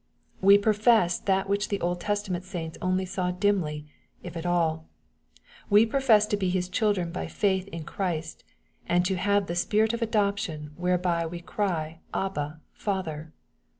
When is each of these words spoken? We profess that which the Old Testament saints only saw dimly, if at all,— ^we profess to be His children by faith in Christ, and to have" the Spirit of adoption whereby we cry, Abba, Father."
We 0.41 0.57
profess 0.57 1.19
that 1.19 1.47
which 1.47 1.69
the 1.69 1.79
Old 1.79 2.01
Testament 2.01 2.43
saints 2.43 2.75
only 2.81 3.05
saw 3.05 3.29
dimly, 3.29 3.85
if 4.23 4.35
at 4.35 4.47
all,— 4.47 4.87
^we 5.71 5.87
profess 5.87 6.25
to 6.25 6.37
be 6.37 6.49
His 6.49 6.69
children 6.69 7.11
by 7.11 7.27
faith 7.27 7.67
in 7.67 7.83
Christ, 7.83 8.43
and 8.87 9.05
to 9.05 9.15
have" 9.15 9.45
the 9.45 9.53
Spirit 9.55 9.93
of 9.93 10.01
adoption 10.01 10.71
whereby 10.75 11.27
we 11.27 11.39
cry, 11.39 11.99
Abba, 12.15 12.61
Father." 12.73 13.31